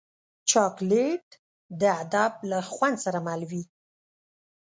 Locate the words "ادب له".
2.03-2.59